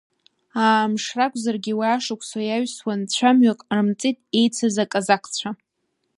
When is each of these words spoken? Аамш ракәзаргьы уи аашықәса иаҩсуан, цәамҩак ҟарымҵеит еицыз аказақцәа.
Аамш 0.65 1.05
ракәзаргьы 1.17 1.73
уи 1.79 1.85
аашықәса 1.87 2.39
иаҩсуан, 2.45 3.01
цәамҩак 3.13 3.59
ҟарымҵеит 3.67 4.17
еицыз 4.39 4.75
аказақцәа. 4.83 5.49